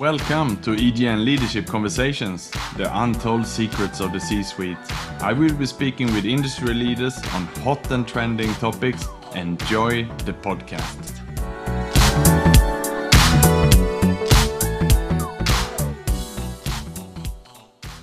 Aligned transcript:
Welcome 0.00 0.58
to 0.62 0.76
EGN 0.76 1.24
Leadership 1.24 1.66
Conversations, 1.66 2.52
the 2.76 2.88
untold 3.02 3.44
secrets 3.44 3.98
of 3.98 4.12
the 4.12 4.20
C 4.20 4.44
suite. 4.44 4.78
I 5.20 5.32
will 5.32 5.52
be 5.52 5.66
speaking 5.66 6.06
with 6.14 6.24
industry 6.24 6.72
leaders 6.72 7.18
on 7.34 7.46
hot 7.64 7.90
and 7.90 8.06
trending 8.06 8.54
topics. 8.54 9.08
Enjoy 9.34 10.04
the 10.24 10.34
podcast. 10.34 11.18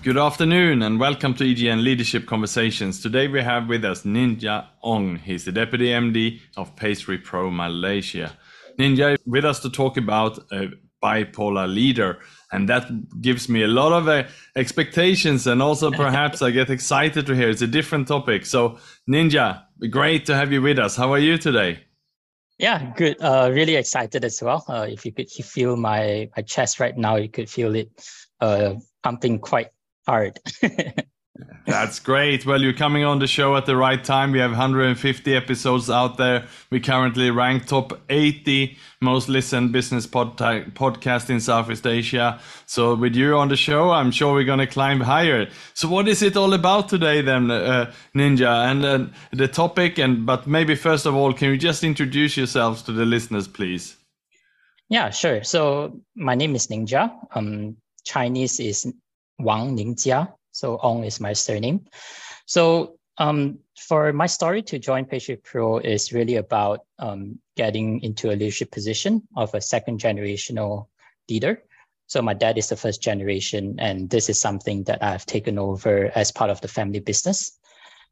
Good 0.04 0.18
afternoon 0.18 0.82
and 0.82 1.00
welcome 1.00 1.34
to 1.36 1.46
EGN 1.46 1.82
Leadership 1.82 2.25
Conversations. 2.25 3.02
Today 3.02 3.30
we 3.30 3.41
have 3.41 3.70
with 3.70 3.86
us 3.86 4.04
Ninja 4.04 4.68
Ong. 4.84 5.16
He's 5.16 5.46
the 5.46 5.54
Deputy 5.54 5.88
MD 5.88 6.41
of 6.57 6.75
Pastry 6.75 7.18
Pro 7.18 7.50
Malaysia. 7.50 8.34
Ninja 8.77 9.18
with 9.25 9.46
us 9.46 9.62
to 9.62 9.70
talk 9.70 9.96
about 9.96 10.39
a 10.52 10.71
bipolar 11.05 11.68
leader. 11.68 12.18
And 12.51 12.69
that 12.69 12.86
gives 13.21 13.50
me 13.50 13.63
a 13.63 13.68
lot 13.68 13.91
of 13.91 14.07
uh, 14.07 14.23
expectations. 14.55 15.47
And 15.47 15.61
also 15.61 15.91
perhaps 16.05 16.41
I 16.41 16.51
get 16.51 16.69
excited 16.69 17.25
to 17.27 17.36
hear 17.36 17.50
it's 17.50 17.61
a 17.61 17.68
different 17.68 18.07
topic. 18.07 18.46
So 18.46 18.77
Ninja, 19.10 19.63
great 19.89 20.25
to 20.25 20.36
have 20.36 20.51
you 20.51 20.61
with 20.61 20.79
us. 20.79 20.96
How 20.96 21.13
are 21.13 21.19
you 21.19 21.37
today? 21.37 21.79
Yeah, 22.57 22.93
good. 22.96 23.18
Uh, 23.21 23.49
really 23.54 23.75
excited 23.75 24.23
as 24.23 24.41
well. 24.41 24.63
Uh, 24.68 24.87
if 24.89 25.05
you 25.05 25.11
could 25.11 25.29
feel 25.29 25.75
my, 25.75 26.29
my 26.36 26.43
chest 26.43 26.79
right 26.79 26.97
now, 26.97 27.18
you 27.18 27.29
could 27.29 27.49
feel 27.49 27.75
it 27.75 27.89
uh, 28.39 28.75
pumping 29.04 29.39
quite 29.39 29.71
hard. 30.07 30.39
That's 31.66 32.00
great. 32.00 32.45
Well, 32.45 32.62
you're 32.62 32.73
coming 32.73 33.03
on 33.03 33.20
the 33.20 33.28
show 33.28 33.56
at 33.58 33.66
the 33.66 33.75
right 33.75 34.02
time. 34.02 34.31
We 34.31 34.39
have 34.39 34.52
150 34.52 35.36
episodes 35.36 35.89
out 35.89 36.17
there. 36.17 36.45
We 36.70 36.80
currently 36.80 37.31
rank 37.31 37.66
top 37.66 38.00
80 38.09 38.78
most 39.02 39.28
listened 39.28 39.72
business 39.72 40.06
pod- 40.08 40.38
podcast 40.38 41.30
in 41.30 41.39
Southeast 41.39 41.86
Asia. 41.86 42.39
So 42.67 42.95
with 42.95 43.16
you 43.16 43.36
on 43.36 43.50
the 43.50 43.58
show, 43.58 43.92
I'm 43.92 44.11
sure 44.11 44.33
we're 44.33 44.45
going 44.45 44.59
to 44.59 44.67
climb 44.67 45.02
higher. 45.02 45.50
So 45.73 45.89
what 45.89 46.08
is 46.08 46.22
it 46.22 46.38
all 46.38 46.53
about 46.53 46.88
today 46.88 47.22
then, 47.22 47.52
uh, 47.52 47.92
Ninja? 48.16 48.70
And 48.72 48.86
uh, 48.86 49.05
the 49.31 49.47
topic, 49.47 49.97
and 49.97 50.25
but 50.25 50.47
maybe 50.47 50.75
first 50.75 51.05
of 51.05 51.16
all, 51.16 51.33
can 51.33 51.49
you 51.49 51.58
just 51.58 51.83
introduce 51.83 52.38
yourselves 52.38 52.81
to 52.83 52.92
the 52.92 53.05
listeners, 53.05 53.47
please? 53.47 53.97
Yeah, 54.88 55.09
sure. 55.09 55.44
So 55.44 55.99
my 56.16 56.36
name 56.36 56.55
is 56.55 56.67
Ninja. 56.67 57.11
Um, 57.33 57.77
Chinese 58.05 58.59
is 58.59 58.86
Wang 59.39 59.75
Ningjia. 59.75 60.31
So 60.56 60.80
Ong 60.81 61.03
is 61.03 61.20
my 61.20 61.34
surname. 61.34 61.86
So 62.45 62.95
um, 63.17 63.59
for 63.78 64.14
my 64.14 64.25
story 64.25 64.61
to 64.64 64.80
join 64.80 65.03
Pastry 65.03 65.36
Pro 65.36 65.80
is 65.80 66.14
really 66.14 66.38
about 66.38 66.86
um, 66.98 67.39
getting 67.58 68.00
into 68.02 68.30
a 68.30 68.39
leadership 68.39 68.72
position 68.72 69.28
of 69.36 69.53
a 69.53 69.59
second 69.59 70.00
generational 70.00 70.88
leader. 71.30 71.61
So 72.08 72.22
my 72.22 72.33
dad 72.33 72.58
is 72.58 72.70
the 72.70 72.78
first 72.78 73.02
generation, 73.02 73.76
and 73.80 74.09
this 74.09 74.30
is 74.30 74.39
something 74.39 74.83
that 74.86 75.03
I've 75.03 75.26
taken 75.26 75.59
over 75.59 76.11
as 76.16 76.31
part 76.31 76.50
of 76.50 76.61
the 76.61 76.67
family 76.70 77.00
business. 77.00 77.59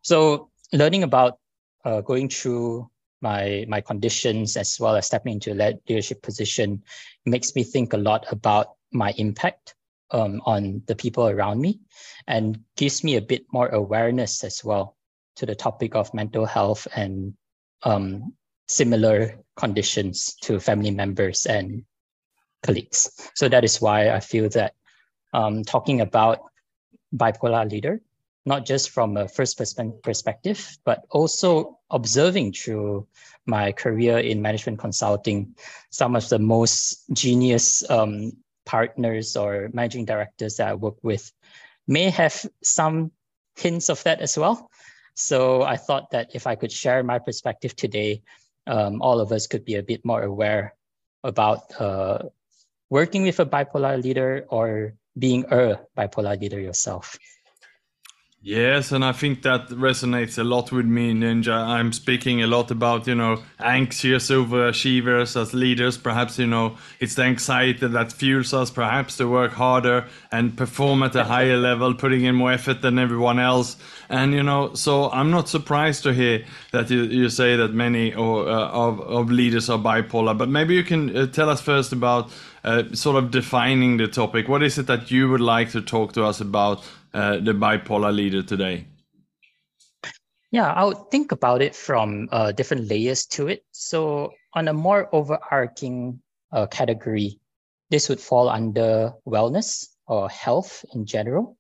So 0.02 0.50
learning 0.74 1.04
about 1.04 1.40
uh, 1.86 2.02
going 2.02 2.28
through 2.28 2.90
my 3.22 3.64
my 3.70 3.80
conditions 3.80 4.58
as 4.58 4.78
well 4.82 4.98
as 4.98 5.06
stepping 5.06 5.34
into 5.34 5.54
a 5.54 5.80
leadership 5.88 6.22
position 6.22 6.84
makes 7.26 7.56
me 7.56 7.64
think 7.64 7.94
a 7.94 7.98
lot 7.98 8.26
about 8.34 8.76
my 8.92 9.14
impact 9.16 9.76
um, 10.14 10.42
on 10.45 10.81
the 10.86 10.95
people 10.95 11.28
around 11.28 11.59
me 11.59 11.80
and 12.28 12.59
gives 12.78 13.03
me 13.03 13.17
a 13.17 13.22
bit 13.22 13.45
more 13.52 13.67
awareness 13.67 14.44
as 14.44 14.64
well 14.64 14.95
to 15.36 15.45
the 15.45 15.56
topic 15.56 15.95
of 15.95 16.14
mental 16.14 16.45
health 16.45 16.88
and 16.95 17.33
um, 17.83 18.34
similar 18.67 19.39
conditions 19.56 20.36
to 20.41 20.59
family 20.59 20.91
members 20.91 21.45
and 21.45 21.84
colleagues. 22.61 23.09
So 23.36 23.50
that 23.50 23.64
is 23.64 23.81
why 23.81 24.11
I 24.11 24.19
feel 24.19 24.47
that 24.50 24.73
um, 25.34 25.64
talking 25.64 26.02
about 26.02 26.39
bipolar 27.16 27.69
leader, 27.69 28.02
not 28.45 28.66
just 28.66 28.91
from 28.91 29.18
a 29.18 29.28
first 29.28 29.57
perspective, 29.57 30.78
but 30.85 31.06
also 31.09 31.79
observing 31.90 32.53
through 32.53 33.07
my 33.46 33.72
career 33.72 34.19
in 34.19 34.41
management 34.41 34.79
consulting, 34.79 35.56
some 35.90 36.16
of 36.16 36.28
the 36.29 36.40
most 36.40 37.03
genius 37.13 37.90
um, 37.90 38.31
partners 38.66 39.35
or 39.35 39.69
managing 39.74 40.06
directors 40.06 40.57
that 40.57 40.68
I 40.69 40.74
work 40.74 40.97
with 41.03 41.31
may 41.88 42.09
have 42.09 42.46
some 42.63 43.12
hints 43.56 43.90
of 43.90 44.03
that 44.03 44.22
as 44.22 44.38
well. 44.38 44.69
So 45.16 45.62
I 45.62 45.78
thought 45.78 46.12
that 46.12 46.34
if 46.34 46.47
I 46.47 46.56
could 46.56 46.72
share 46.72 47.03
my 47.03 47.19
perspective 47.19 47.75
today, 47.75 48.23
um, 48.66 49.02
all 49.02 49.19
of 49.19 49.31
us 49.31 49.47
could 49.47 49.66
be 49.66 49.75
a 49.75 49.84
bit 49.84 50.06
more 50.06 50.23
aware 50.23 50.73
about 51.23 51.79
uh, 51.79 52.29
working 52.90 53.23
with 53.23 53.40
a 53.40 53.46
bipolar 53.46 54.02
leader 54.02 54.46
or 54.50 54.94
being 55.18 55.46
a 55.52 55.79
bipolar 55.97 56.40
leader 56.40 56.59
yourself. 56.59 57.18
Yes, 58.46 58.92
and 58.92 59.06
I 59.06 59.14
think 59.14 59.44
that 59.44 59.70
resonates 59.70 60.38
a 60.38 60.44
lot 60.44 60.70
with 60.70 60.86
me, 60.86 61.14
Ninja. 61.14 61.54
I'm 61.54 61.94
speaking 61.94 62.44
a 62.44 62.48
lot 62.48 62.72
about, 62.72 63.08
you 63.08 63.16
know, 63.16 63.42
anxious 63.58 64.30
overachievers 64.30 65.40
as 65.42 65.54
leaders. 65.54 65.98
Perhaps, 65.98 66.38
you 66.40 66.48
know, 66.48 66.76
it's 67.00 67.16
the 67.16 67.22
anxiety 67.24 67.88
that 67.88 68.12
fuels 68.12 68.53
us 68.53 68.70
perhaps 68.70 69.16
to 69.16 69.30
work 69.30 69.53
harder 69.53 70.08
and 70.30 70.58
perform 70.58 71.03
at 71.03 71.16
a 71.16 71.24
higher 71.36 71.56
level, 71.56 71.94
putting 71.94 72.26
in 72.26 72.36
more 72.36 72.52
effort 72.52 72.82
than 72.82 73.00
everyone 73.00 73.40
else. 73.40 73.78
And, 74.09 74.34
you 74.34 74.44
know, 74.44 74.74
so 74.74 75.09
I'm 75.12 75.32
not 75.32 75.48
surprised 75.48 76.03
to 76.03 76.14
hear 76.14 76.44
that 76.74 76.90
you, 76.90 77.03
you 77.03 77.30
say 77.30 77.56
that 77.56 77.74
many 77.74 78.14
or, 78.14 78.46
uh, 78.50 78.68
of, 78.68 79.00
of 79.00 79.32
leaders 79.32 79.70
are 79.70 79.80
bipolar. 79.80 80.38
But 80.38 80.50
maybe 80.50 80.76
you 80.76 80.84
can 80.84 81.16
uh, 81.16 81.28
tell 81.28 81.50
us 81.50 81.62
first 81.62 81.94
about 81.94 82.30
uh, 82.66 82.84
sort 82.94 83.16
of 83.24 83.32
defining 83.32 83.96
the 83.96 84.08
topic. 84.09 84.50
What 84.50 84.64
is 84.64 84.78
it 84.78 84.88
that 84.88 85.12
you 85.12 85.30
would 85.30 85.40
like 85.40 85.72
to 85.72 85.82
talk 85.82 86.12
to 86.14 86.26
us 86.26 86.42
about 86.42 86.84
uh, 87.13 87.38
the 87.38 87.53
bipolar 87.53 88.13
leader 88.13 88.44
today? 88.44 88.85
Yeah, 90.51 90.72
I 90.72 90.85
would 90.85 91.09
think 91.09 91.31
about 91.31 91.62
it 91.62 91.75
from 91.75 92.29
uh, 92.31 92.51
different 92.51 92.88
layers 92.88 93.25
to 93.38 93.47
it. 93.47 93.66
So, 93.72 94.34
on 94.53 94.68
a 94.68 94.74
more 94.74 95.09
overarching 95.12 96.22
uh, 96.52 96.68
category, 96.68 97.40
this 97.90 98.07
would 98.07 98.19
fall 98.19 98.50
under 98.50 99.13
wellness 99.28 99.88
or 100.06 100.29
health 100.29 100.85
in 100.94 101.07
general. 101.07 101.57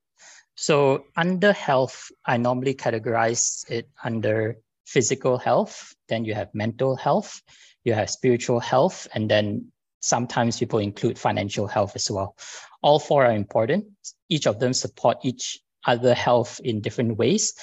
So, 0.55 1.05
under 1.17 1.53
health, 1.53 2.11
I 2.23 2.37
normally 2.37 2.75
categorize 2.75 3.67
it 3.69 3.89
under 4.03 4.57
physical 4.85 5.39
health, 5.39 5.95
then 6.07 6.25
you 6.25 6.35
have 6.35 6.53
mental 6.53 6.95
health, 6.95 7.41
you 7.83 7.93
have 7.93 8.09
spiritual 8.09 8.59
health, 8.59 9.07
and 9.15 9.29
then 9.29 9.71
sometimes 10.03 10.59
people 10.59 10.79
include 10.79 11.17
financial 11.17 11.65
health 11.65 11.95
as 11.95 12.11
well. 12.11 12.35
All 12.81 12.99
four 12.99 13.25
are 13.25 13.31
important. 13.31 13.85
Each 14.27 14.45
of 14.45 14.59
them 14.59 14.73
support 14.73 15.17
each 15.23 15.59
other 15.87 16.13
health 16.13 16.59
in 16.63 16.81
different 16.81 17.17
ways. 17.17 17.55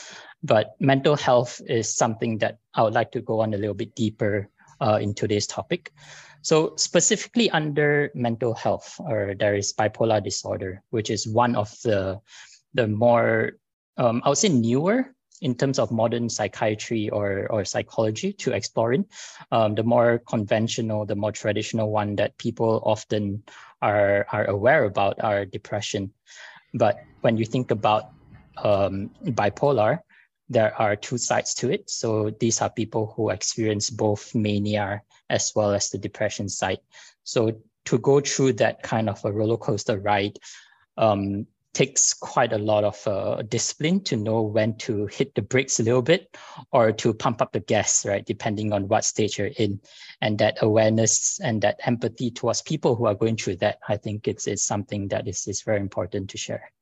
But 0.42 0.72
mental 0.80 1.16
health 1.16 1.60
is 1.68 1.94
something 1.94 2.38
that 2.38 2.58
I 2.72 2.82
would 2.82 2.94
like 2.94 3.12
to 3.12 3.20
go 3.20 3.40
on 3.40 3.52
a 3.52 3.58
little 3.58 3.74
bit 3.76 3.94
deeper 3.94 4.48
uh, 4.80 4.98
in 5.00 5.12
today's 5.12 5.46
topic. 5.46 5.92
So 6.40 6.74
specifically 6.76 7.50
under 7.50 8.10
mental 8.14 8.54
health, 8.54 8.96
or 8.98 9.34
there 9.38 9.54
is 9.54 9.74
bipolar 9.74 10.24
disorder, 10.24 10.82
which 10.88 11.10
is 11.10 11.28
one 11.28 11.54
of 11.54 11.68
the 11.84 12.20
the 12.72 12.88
more 12.88 13.60
um, 13.98 14.22
I 14.24 14.30
would 14.30 14.38
say 14.38 14.48
newer 14.48 15.12
in 15.40 15.54
terms 15.54 15.78
of 15.78 15.90
modern 15.90 16.28
psychiatry 16.28 17.08
or, 17.08 17.46
or 17.50 17.64
psychology 17.64 18.32
to 18.34 18.52
exploring. 18.52 19.06
Um, 19.50 19.74
the 19.74 19.82
more 19.82 20.18
conventional, 20.18 21.06
the 21.06 21.16
more 21.16 21.32
traditional 21.32 21.90
one 21.90 22.16
that 22.16 22.36
people 22.38 22.82
often 22.84 23.42
are, 23.80 24.26
are 24.30 24.44
aware 24.44 24.84
about 24.84 25.22
are 25.22 25.44
depression. 25.44 26.12
But 26.74 26.98
when 27.22 27.36
you 27.36 27.44
think 27.44 27.70
about 27.70 28.10
um, 28.58 29.10
bipolar, 29.24 30.00
there 30.48 30.74
are 30.80 30.96
two 30.96 31.16
sides 31.16 31.54
to 31.54 31.70
it. 31.70 31.88
So 31.88 32.30
these 32.30 32.60
are 32.60 32.70
people 32.70 33.14
who 33.16 33.30
experience 33.30 33.88
both 33.88 34.34
mania 34.34 35.02
as 35.30 35.52
well 35.54 35.72
as 35.72 35.90
the 35.90 35.98
depression 35.98 36.48
side. 36.48 36.80
So 37.22 37.62
to 37.86 37.98
go 37.98 38.20
through 38.20 38.54
that 38.54 38.82
kind 38.82 39.08
of 39.08 39.24
a 39.24 39.32
roller 39.32 39.56
coaster 39.56 39.98
ride, 39.98 40.38
um, 40.96 41.46
takes 41.72 42.14
quite 42.14 42.52
a 42.52 42.58
lot 42.58 42.84
of 42.84 43.06
uh, 43.06 43.42
discipline 43.42 44.02
to 44.04 44.16
know 44.16 44.42
when 44.42 44.76
to 44.78 45.06
hit 45.06 45.34
the 45.34 45.42
brakes 45.42 45.78
a 45.78 45.82
little 45.82 46.02
bit 46.02 46.36
or 46.72 46.92
to 46.92 47.14
pump 47.14 47.40
up 47.40 47.52
the 47.52 47.60
gas, 47.60 48.04
right? 48.04 48.26
Depending 48.26 48.72
on 48.72 48.88
what 48.88 49.04
stage 49.04 49.38
you're 49.38 49.48
in. 49.56 49.80
And 50.20 50.38
that 50.38 50.58
awareness 50.62 51.40
and 51.40 51.62
that 51.62 51.80
empathy 51.86 52.30
towards 52.30 52.62
people 52.62 52.96
who 52.96 53.06
are 53.06 53.14
going 53.14 53.36
through 53.36 53.56
that, 53.56 53.78
I 53.88 53.96
think 53.96 54.26
it's, 54.26 54.46
it's 54.46 54.64
something 54.64 55.08
that 55.08 55.28
is, 55.28 55.46
is 55.46 55.62
very 55.62 55.80
important 55.80 56.30
to 56.30 56.38
share. 56.38 56.72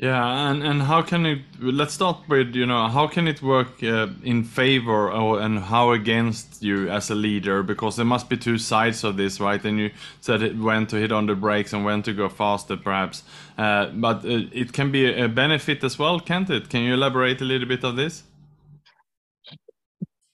Yeah, 0.00 0.50
and, 0.50 0.64
and 0.64 0.82
how 0.82 1.02
can 1.02 1.24
it? 1.24 1.38
Let's 1.60 1.94
start 1.94 2.28
with 2.28 2.56
you 2.56 2.66
know 2.66 2.88
how 2.88 3.06
can 3.06 3.28
it 3.28 3.40
work 3.40 3.80
uh, 3.80 4.08
in 4.24 4.42
favor 4.42 5.12
or 5.12 5.40
and 5.40 5.60
how 5.60 5.92
against 5.92 6.64
you 6.64 6.90
as 6.90 7.10
a 7.10 7.14
leader? 7.14 7.62
Because 7.62 7.94
there 7.94 8.04
must 8.04 8.28
be 8.28 8.36
two 8.36 8.58
sides 8.58 9.04
of 9.04 9.16
this, 9.16 9.38
right? 9.38 9.64
And 9.64 9.78
you 9.78 9.90
said 10.20 10.42
it 10.42 10.58
when 10.58 10.88
to 10.88 10.96
hit 10.96 11.12
on 11.12 11.26
the 11.26 11.36
brakes 11.36 11.72
and 11.72 11.84
when 11.84 12.02
to 12.02 12.12
go 12.12 12.28
faster, 12.28 12.76
perhaps. 12.76 13.22
Uh, 13.56 13.86
but 13.90 14.24
uh, 14.24 14.50
it 14.52 14.72
can 14.72 14.90
be 14.90 15.14
a 15.14 15.28
benefit 15.28 15.84
as 15.84 15.96
well, 15.96 16.18
can't 16.18 16.50
it? 16.50 16.68
Can 16.68 16.82
you 16.82 16.94
elaborate 16.94 17.40
a 17.40 17.44
little 17.44 17.68
bit 17.68 17.84
of 17.84 17.94
this? 17.94 18.24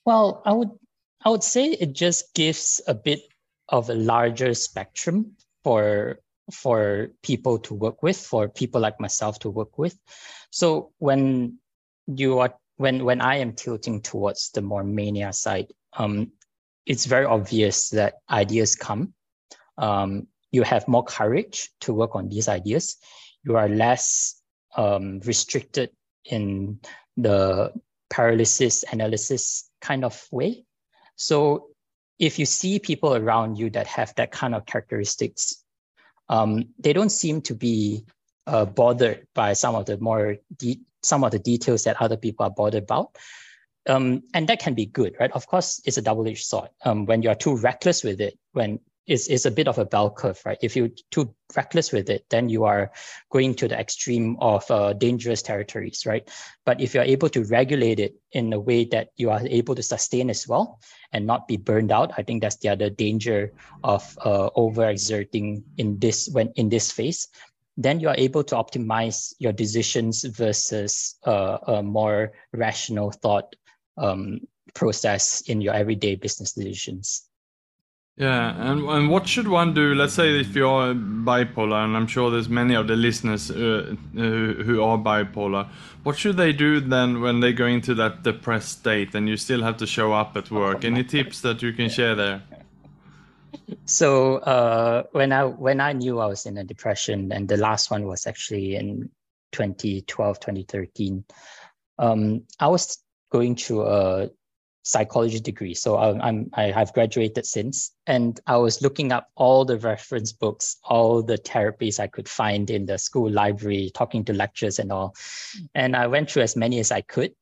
Well, 0.05 0.41
I 0.43 0.53
would 0.53 0.71
I 1.23 1.29
would 1.29 1.43
say 1.43 1.73
it 1.73 1.93
just 1.93 2.33
gives 2.33 2.81
a 2.87 2.95
bit 2.95 3.21
of 3.69 3.91
a 3.91 3.95
larger 3.95 4.55
spectrum 4.55 5.35
for 5.63 6.19
for 6.51 7.09
people 7.21 7.59
to 7.59 7.73
work 7.73 8.03
with, 8.03 8.17
for 8.17 8.49
people 8.49 8.81
like 8.81 8.99
myself 8.99 9.39
to 9.39 9.49
work 9.49 9.77
with. 9.77 9.97
So 10.51 10.91
when 10.97 11.59
you 12.07 12.39
are 12.39 12.53
when 12.77 13.05
when 13.05 13.21
I 13.21 13.37
am 13.37 13.53
tilting 13.53 14.01
towards 14.01 14.51
the 14.51 14.61
more 14.61 14.83
mania 14.83 15.33
side, 15.33 15.67
um, 15.93 16.31
it's 16.85 17.05
very 17.05 17.25
obvious 17.25 17.89
that 17.89 18.15
ideas 18.29 18.75
come. 18.75 19.13
Um, 19.77 20.27
you 20.51 20.63
have 20.63 20.87
more 20.87 21.03
courage 21.03 21.69
to 21.81 21.93
work 21.93 22.15
on 22.15 22.27
these 22.27 22.47
ideas. 22.47 22.97
You 23.43 23.57
are 23.57 23.69
less 23.69 24.41
um, 24.75 25.19
restricted 25.25 25.91
in 26.25 26.79
the 27.17 27.71
paralysis 28.09 28.83
analysis 28.91 29.69
kind 29.79 30.03
of 30.03 30.27
way. 30.31 30.65
So 31.15 31.67
if 32.19 32.37
you 32.37 32.45
see 32.45 32.79
people 32.79 33.15
around 33.15 33.57
you 33.57 33.69
that 33.71 33.87
have 33.87 34.13
that 34.15 34.31
kind 34.31 34.53
of 34.53 34.65
characteristics, 34.65 35.63
um, 36.31 36.69
they 36.79 36.93
don't 36.93 37.11
seem 37.11 37.41
to 37.41 37.53
be 37.53 38.05
uh, 38.47 38.65
bothered 38.65 39.27
by 39.35 39.53
some 39.53 39.75
of 39.75 39.85
the 39.85 39.97
more 39.99 40.37
de- 40.57 40.81
some 41.03 41.23
of 41.23 41.31
the 41.31 41.39
details 41.39 41.83
that 41.83 42.01
other 42.01 42.17
people 42.17 42.45
are 42.45 42.49
bothered 42.49 42.83
about. 42.83 43.17
Um, 43.87 44.23
and 44.33 44.47
that 44.47 44.59
can 44.59 44.73
be 44.73 44.85
good, 44.85 45.15
right? 45.19 45.31
Of 45.31 45.47
course, 45.47 45.81
it's 45.85 45.97
a 45.97 46.01
double-edged 46.01 46.45
sword. 46.45 46.69
Um, 46.85 47.05
when 47.05 47.23
you 47.23 47.29
are 47.29 47.35
too 47.35 47.57
reckless 47.57 48.03
with 48.03 48.21
it, 48.21 48.37
when 48.53 48.79
it's, 49.07 49.27
it's 49.27 49.45
a 49.45 49.51
bit 49.51 49.67
of 49.67 49.77
a 49.77 49.85
bell 49.85 50.09
curve, 50.09 50.41
right? 50.45 50.57
If 50.61 50.75
you're 50.75 50.89
too 51.09 51.33
reckless 51.55 51.91
with 51.91 52.09
it, 52.09 52.25
then 52.29 52.49
you 52.49 52.65
are 52.65 52.91
going 53.31 53.55
to 53.55 53.67
the 53.67 53.79
extreme 53.79 54.37
of 54.39 54.69
uh, 54.69 54.93
dangerous 54.93 55.41
territories, 55.41 56.05
right? 56.05 56.29
But 56.65 56.81
if 56.81 56.93
you're 56.93 57.03
able 57.03 57.29
to 57.29 57.43
regulate 57.45 57.99
it 57.99 58.15
in 58.31 58.53
a 58.53 58.59
way 58.59 58.85
that 58.85 59.09
you 59.17 59.29
are 59.31 59.41
able 59.45 59.75
to 59.75 59.83
sustain 59.83 60.29
as 60.29 60.47
well 60.47 60.79
and 61.11 61.25
not 61.25 61.47
be 61.47 61.57
burned 61.57 61.91
out, 61.91 62.11
I 62.17 62.23
think 62.23 62.41
that's 62.41 62.57
the 62.57 62.69
other 62.69 62.89
danger 62.89 63.53
of 63.83 64.17
uh, 64.21 64.49
overexerting 64.55 65.63
in 65.77 65.99
this 65.99 66.29
when 66.31 66.51
in 66.55 66.69
this 66.69 66.91
phase 66.91 67.27
then 67.77 67.99
you 67.99 68.09
are 68.09 68.15
able 68.17 68.43
to 68.43 68.55
optimize 68.55 69.33
your 69.39 69.53
decisions 69.53 70.23
versus 70.23 71.15
uh, 71.25 71.57
a 71.67 71.81
more 71.81 72.33
rational 72.53 73.11
thought 73.11 73.55
um, 73.97 74.41
process 74.73 75.41
in 75.41 75.61
your 75.61 75.73
everyday 75.73 76.15
business 76.15 76.53
decisions. 76.53 77.27
Yeah, 78.21 78.53
and, 78.71 78.87
and 78.87 79.09
what 79.09 79.27
should 79.27 79.47
one 79.47 79.73
do? 79.73 79.95
Let's 79.95 80.13
say 80.13 80.39
if 80.39 80.55
you're 80.55 80.93
bipolar, 80.93 81.83
and 81.83 81.97
I'm 81.97 82.05
sure 82.05 82.29
there's 82.29 82.49
many 82.49 82.75
of 82.75 82.87
the 82.87 82.95
listeners 82.95 83.49
uh, 83.49 83.95
uh, 84.15 84.21
who 84.21 84.83
are 84.83 84.99
bipolar. 84.99 85.67
What 86.03 86.19
should 86.19 86.37
they 86.37 86.53
do 86.53 86.79
then 86.79 87.21
when 87.21 87.39
they 87.39 87.51
go 87.51 87.65
into 87.65 87.95
that 87.95 88.21
depressed 88.21 88.77
state 88.77 89.15
and 89.15 89.27
you 89.27 89.37
still 89.37 89.63
have 89.63 89.77
to 89.77 89.87
show 89.87 90.13
up 90.13 90.37
at 90.37 90.51
work? 90.51 90.85
Any 90.85 91.03
tips 91.03 91.41
that 91.41 91.63
you 91.63 91.73
can 91.73 91.89
share 91.89 92.13
there? 92.13 92.43
so 93.85 94.35
uh, 94.35 95.01
when 95.13 95.31
I 95.31 95.45
when 95.45 95.81
I 95.81 95.93
knew 95.93 96.19
I 96.19 96.27
was 96.27 96.45
in 96.45 96.59
a 96.59 96.63
depression, 96.63 97.31
and 97.31 97.49
the 97.49 97.57
last 97.57 97.89
one 97.89 98.05
was 98.05 98.27
actually 98.27 98.75
in 98.75 99.09
2012, 99.51 100.39
2013, 100.39 101.25
um, 101.97 102.43
I 102.59 102.67
was 102.67 102.99
going 103.31 103.55
through 103.55 103.87
a 103.87 104.29
psychology 104.83 105.39
degree. 105.39 105.73
So 105.73 105.95
I, 105.95 106.27
I'm 106.27 106.49
I 106.53 106.71
have 106.71 106.93
graduated 106.93 107.45
since, 107.45 107.91
and 108.07 108.39
I 108.47 108.57
was 108.57 108.81
looking 108.81 109.11
up 109.11 109.29
all 109.35 109.65
the 109.65 109.77
reference 109.77 110.31
books, 110.31 110.77
all 110.83 111.21
the 111.23 111.37
therapies 111.37 111.99
I 111.99 112.07
could 112.07 112.27
find 112.27 112.69
in 112.69 112.85
the 112.85 112.97
school 112.97 113.29
library, 113.29 113.91
talking 113.93 114.25
to 114.25 114.33
lecturers 114.33 114.79
and 114.79 114.91
all, 114.91 115.15
and 115.75 115.95
I 115.95 116.07
went 116.07 116.31
through 116.31 116.43
as 116.43 116.55
many 116.55 116.79
as 116.79 116.91
I 116.91 117.01
could. 117.01 117.33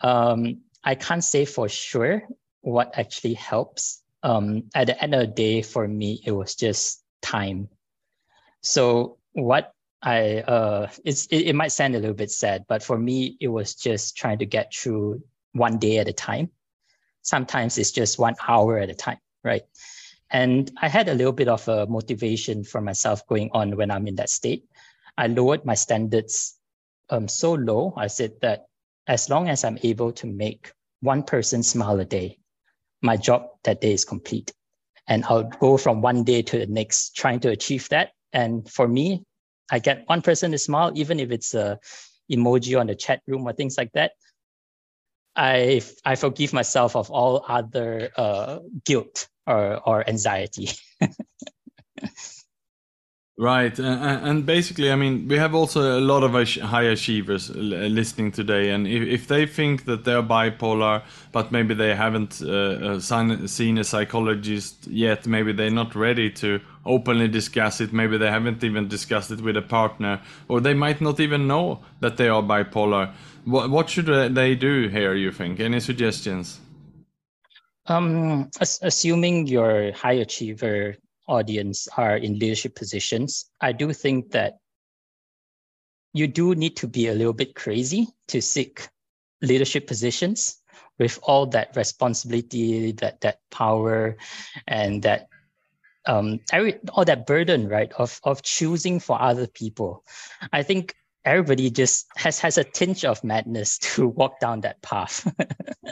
Um, 0.00 0.62
I 0.84 0.94
can't 0.94 1.24
say 1.24 1.44
for 1.44 1.68
sure 1.68 2.22
what 2.60 2.98
actually 2.98 3.34
helps 3.34 4.02
um, 4.26 4.64
at 4.74 4.88
the 4.88 5.00
end 5.00 5.14
of 5.14 5.20
the 5.20 5.26
day, 5.28 5.62
for 5.62 5.86
me, 5.86 6.20
it 6.24 6.32
was 6.32 6.56
just 6.56 7.02
time. 7.22 7.68
So 8.60 9.18
what 9.32 9.72
I 10.02 10.38
uh, 10.38 10.90
it's 11.04 11.26
it, 11.26 11.48
it 11.48 11.54
might 11.54 11.72
sound 11.72 11.94
a 11.94 12.00
little 12.00 12.14
bit 12.14 12.32
sad, 12.32 12.64
but 12.68 12.82
for 12.82 12.98
me, 12.98 13.36
it 13.40 13.48
was 13.48 13.74
just 13.74 14.16
trying 14.16 14.38
to 14.38 14.46
get 14.46 14.74
through 14.74 15.22
one 15.56 15.78
day 15.78 15.98
at 15.98 16.08
a 16.08 16.12
time. 16.12 16.50
Sometimes 17.22 17.78
it's 17.78 17.90
just 17.90 18.18
one 18.18 18.36
hour 18.46 18.78
at 18.78 18.90
a 18.90 18.94
time, 18.94 19.18
right? 19.44 19.62
And 20.30 20.70
I 20.80 20.88
had 20.88 21.08
a 21.08 21.14
little 21.14 21.32
bit 21.32 21.48
of 21.48 21.66
a 21.68 21.86
motivation 21.86 22.64
for 22.64 22.80
myself 22.80 23.26
going 23.26 23.50
on 23.52 23.76
when 23.76 23.90
I'm 23.90 24.06
in 24.06 24.16
that 24.16 24.30
state. 24.30 24.64
I 25.16 25.28
lowered 25.28 25.64
my 25.64 25.74
standards 25.74 26.56
um, 27.10 27.28
so 27.28 27.54
low. 27.54 27.94
I 27.96 28.08
said 28.08 28.32
that 28.42 28.66
as 29.06 29.30
long 29.30 29.48
as 29.48 29.64
I'm 29.64 29.78
able 29.82 30.12
to 30.12 30.26
make 30.26 30.72
one 31.00 31.22
person 31.22 31.62
smile 31.62 32.00
a 32.00 32.04
day, 32.04 32.38
my 33.02 33.16
job 33.16 33.48
that 33.64 33.80
day 33.80 33.92
is 33.92 34.04
complete. 34.04 34.52
And 35.08 35.24
I'll 35.24 35.44
go 35.44 35.76
from 35.76 36.02
one 36.02 36.24
day 36.24 36.42
to 36.42 36.58
the 36.58 36.66
next 36.66 37.16
trying 37.16 37.40
to 37.40 37.50
achieve 37.50 37.88
that. 37.90 38.10
And 38.32 38.68
for 38.68 38.88
me, 38.88 39.24
I 39.70 39.78
get 39.78 40.04
one 40.06 40.22
person 40.22 40.50
to 40.52 40.58
smile, 40.58 40.92
even 40.96 41.20
if 41.20 41.30
it's 41.30 41.54
a 41.54 41.78
emoji 42.30 42.78
on 42.78 42.88
the 42.88 42.94
chat 42.96 43.22
room 43.26 43.46
or 43.46 43.52
things 43.52 43.76
like 43.78 43.92
that. 43.92 44.12
I 45.36 45.82
I 46.04 46.16
forgive 46.16 46.52
myself 46.52 46.96
of 46.96 47.10
all 47.10 47.44
other 47.46 48.10
uh, 48.16 48.60
guilt 48.84 49.28
or 49.46 49.80
or 49.86 50.08
anxiety. 50.08 50.70
Right, 53.38 53.78
and 53.78 54.46
basically, 54.46 54.90
I 54.90 54.96
mean, 54.96 55.28
we 55.28 55.36
have 55.36 55.54
also 55.54 55.98
a 55.98 56.00
lot 56.00 56.22
of 56.22 56.32
high 56.32 56.84
achievers 56.84 57.50
listening 57.50 58.32
today, 58.32 58.70
and 58.70 58.86
if, 58.86 59.28
they 59.28 59.44
think 59.44 59.84
that 59.84 60.04
they're 60.04 60.22
bipolar, 60.22 61.02
but 61.32 61.52
maybe 61.52 61.74
they 61.74 61.94
haven't 61.94 62.40
uh, 62.42 62.96
uh 62.96 63.46
seen 63.46 63.76
a 63.76 63.84
psychologist 63.84 64.86
yet, 64.86 65.26
maybe 65.26 65.52
they're 65.52 65.70
not 65.70 65.94
ready 65.94 66.30
to 66.30 66.60
openly 66.86 67.28
discuss 67.28 67.82
it, 67.82 67.92
maybe 67.92 68.16
they 68.16 68.30
haven't 68.30 68.64
even 68.64 68.88
discussed 68.88 69.30
it 69.30 69.42
with 69.42 69.58
a 69.58 69.62
partner, 69.62 70.18
or 70.48 70.62
they 70.62 70.72
might 70.72 71.02
not 71.02 71.20
even 71.20 71.46
know 71.46 71.80
that 72.00 72.16
they 72.16 72.28
are 72.28 72.42
bipolar. 72.42 73.12
What, 73.44 73.90
should 73.90 74.06
they 74.34 74.54
do 74.54 74.88
here, 74.88 75.14
you 75.14 75.30
think? 75.30 75.60
Any 75.60 75.80
suggestions? 75.80 76.58
Um, 77.84 78.50
assuming 78.80 79.46
you're 79.46 79.92
high 79.92 80.20
achiever 80.24 80.96
audience 81.26 81.88
are 81.96 82.16
in 82.16 82.38
leadership 82.38 82.74
positions, 82.74 83.50
I 83.60 83.72
do 83.72 83.92
think 83.92 84.32
that 84.32 84.58
you 86.12 86.26
do 86.26 86.54
need 86.54 86.76
to 86.76 86.86
be 86.88 87.08
a 87.08 87.14
little 87.14 87.34
bit 87.34 87.54
crazy 87.54 88.08
to 88.28 88.40
seek 88.40 88.88
leadership 89.42 89.86
positions 89.86 90.62
with 90.98 91.18
all 91.22 91.46
that 91.46 91.76
responsibility, 91.76 92.92
that 92.92 93.20
that 93.20 93.40
power, 93.50 94.16
and 94.66 95.02
that 95.02 95.28
um, 96.06 96.40
every, 96.52 96.78
all 96.90 97.04
that 97.04 97.26
burden, 97.26 97.68
right, 97.68 97.92
of 97.98 98.20
of 98.24 98.42
choosing 98.42 99.00
for 99.00 99.20
other 99.20 99.46
people. 99.46 100.04
I 100.52 100.62
think 100.62 100.94
everybody 101.24 101.70
just 101.70 102.06
has 102.16 102.38
has 102.38 102.56
a 102.56 102.64
tinge 102.64 103.04
of 103.04 103.22
madness 103.24 103.78
to 103.94 104.08
walk 104.08 104.40
down 104.40 104.62
that 104.62 104.80
path. 104.82 105.30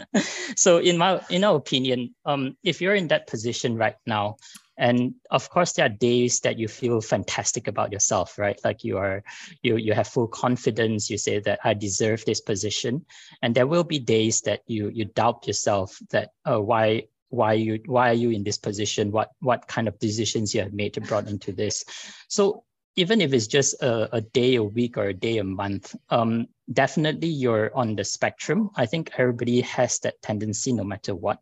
so 0.56 0.78
in 0.78 0.96
my 0.96 1.20
in 1.28 1.44
our 1.44 1.56
opinion, 1.56 2.14
um, 2.24 2.56
if 2.62 2.80
you're 2.80 2.94
in 2.94 3.08
that 3.08 3.26
position 3.26 3.76
right 3.76 3.96
now, 4.06 4.36
and 4.76 5.14
of 5.30 5.48
course 5.50 5.72
there 5.72 5.86
are 5.86 5.88
days 5.88 6.40
that 6.40 6.58
you 6.58 6.68
feel 6.68 7.00
fantastic 7.00 7.68
about 7.68 7.92
yourself 7.92 8.38
right? 8.38 8.58
Like 8.64 8.84
you 8.84 8.98
are 8.98 9.22
you 9.62 9.76
you 9.76 9.92
have 9.92 10.08
full 10.08 10.28
confidence. 10.28 11.10
You 11.10 11.18
say 11.18 11.38
that 11.40 11.60
i 11.64 11.74
deserve 11.74 12.24
this 12.24 12.40
position. 12.40 13.04
And 13.42 13.54
there 13.54 13.66
will 13.66 13.84
be 13.84 13.98
days 13.98 14.42
that 14.42 14.62
you 14.66 14.90
you 14.92 15.04
doubt 15.04 15.46
yourself 15.46 15.98
that 16.10 16.30
uh, 16.44 16.60
why 16.60 17.04
why 17.28 17.54
you 17.54 17.80
why 17.86 18.10
are 18.10 18.20
you 18.24 18.30
in 18.30 18.44
this 18.44 18.58
position? 18.58 19.12
What 19.12 19.30
what 19.40 19.66
kind 19.66 19.88
of 19.88 19.98
decisions 19.98 20.54
you 20.54 20.62
have 20.62 20.72
made 20.72 20.94
to 20.94 21.00
brought 21.00 21.28
into 21.28 21.52
this? 21.52 21.84
So 22.28 22.64
even 22.96 23.20
if 23.20 23.32
it's 23.32 23.48
just 23.48 23.82
a, 23.82 24.16
a 24.16 24.20
day 24.20 24.54
a 24.54 24.62
week 24.62 24.96
or 24.96 25.06
a 25.06 25.14
day 25.14 25.38
a 25.38 25.44
month 25.44 25.96
um, 26.10 26.46
definitely 26.72 27.28
you're 27.28 27.74
on 27.74 27.96
the 27.96 28.04
spectrum. 28.04 28.70
I 28.76 28.86
think 28.86 29.10
everybody 29.18 29.62
has 29.62 29.98
that 30.00 30.22
tendency 30.22 30.72
no 30.72 30.84
matter 30.84 31.14
what. 31.14 31.40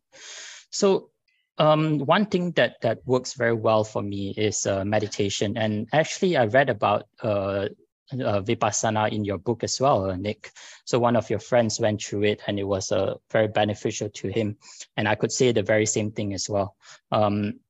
So 0.71 1.11
um, 1.59 1.99
one 1.99 2.27
thing 2.27 2.53
that 2.53 2.81
that 2.83 2.99
works 3.07 3.35
very 3.35 3.55
well 3.55 3.85
for 3.85 4.03
me 4.03 4.35
is 4.37 4.67
uh, 4.67 4.85
meditation, 4.85 5.57
and 5.57 5.89
actually, 5.93 6.37
I 6.37 6.47
read 6.47 6.71
about 6.71 7.07
uh, 7.23 7.69
uh, 8.13 8.41
vipassana 8.43 9.11
in 9.13 9.25
your 9.25 9.39
book 9.39 9.65
as 9.65 9.81
well, 9.81 10.11
uh, 10.11 10.17
Nick. 10.17 10.51
So 10.85 10.99
one 10.99 11.17
of 11.17 11.31
your 11.31 11.39
friends 11.39 11.81
went 11.81 12.03
through 12.03 12.25
it, 12.25 12.41
and 12.47 12.59
it 12.59 12.65
was 12.65 12.93
uh, 12.93 13.15
very 13.31 13.49
beneficial 13.49 14.09
to 14.11 14.29
him. 14.29 14.57
And 14.97 15.09
I 15.09 15.15
could 15.15 15.33
say 15.33 15.53
the 15.53 15.63
very 15.63 15.87
same 15.87 16.11
thing 16.13 16.35
as 16.35 16.49
well. 16.49 16.77
Um, 17.11 17.61